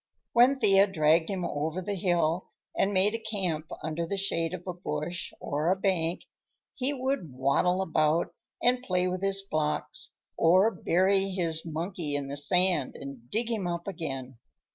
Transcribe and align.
When 0.33 0.57
Thea 0.57 0.87
dragged 0.87 1.29
him 1.29 1.45
over 1.45 1.79
the 1.79 1.93
hill 1.93 2.47
and 2.75 2.91
made 2.91 3.13
a 3.13 3.19
camp 3.19 3.67
under 3.83 4.03
the 4.07 4.17
shade 4.17 4.51
of 4.51 4.63
a 4.65 4.73
bush 4.73 5.31
or 5.39 5.69
a 5.69 5.75
bank, 5.75 6.23
he 6.73 6.91
would 6.91 7.31
waddle 7.33 7.83
about 7.83 8.33
and 8.63 8.81
play 8.81 9.07
with 9.07 9.21
his 9.21 9.43
blocks, 9.43 10.15
or 10.35 10.71
bury 10.73 11.29
his 11.29 11.63
monkey 11.67 12.15
in 12.15 12.29
the 12.29 12.35
sand 12.37 12.95
and 12.95 13.29
dig 13.29 13.51
him 13.51 13.67
up 13.67 13.87
again. 13.87 14.39